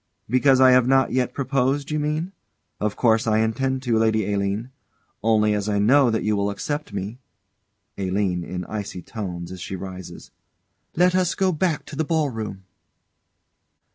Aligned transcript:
_]Because 0.27 0.59
I 0.59 0.71
have 0.71 0.87
not 0.87 1.11
yet 1.11 1.31
proposed, 1.31 1.91
you 1.91 1.99
mean? 1.99 2.31
Of 2.79 2.95
course 2.95 3.27
I 3.27 3.37
intend 3.37 3.83
to, 3.83 3.99
Lady 3.99 4.33
Aline. 4.33 4.71
Only 5.21 5.53
as 5.53 5.69
I 5.69 5.77
know 5.77 6.09
that 6.09 6.23
you 6.23 6.35
will 6.35 6.49
accept 6.49 6.91
me 6.91 7.19
ALINE. 7.99 8.43
[In 8.43 8.65
icy 8.65 9.03
tones, 9.03 9.51
as 9.51 9.61
she 9.61 9.75
rises.] 9.75 10.31
Let 10.95 11.13
us 11.13 11.35
go 11.35 11.51
back 11.51 11.85
to 11.85 11.95
the 11.95 12.03
ball 12.03 12.31
room. 12.31 12.63